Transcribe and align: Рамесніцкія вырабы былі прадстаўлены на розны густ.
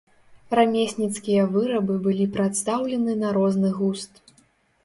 Рамесніцкія 0.59 1.43
вырабы 1.53 1.97
былі 2.07 2.25
прадстаўлены 2.39 3.15
на 3.23 3.35
розны 3.37 3.69
густ. 3.77 4.13